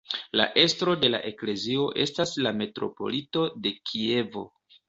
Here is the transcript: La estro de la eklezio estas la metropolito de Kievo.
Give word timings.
La 0.39 0.45
estro 0.61 0.95
de 1.03 1.11
la 1.11 1.19
eklezio 1.31 1.85
estas 2.05 2.33
la 2.47 2.57
metropolito 2.63 3.47
de 3.67 3.77
Kievo. 3.91 4.49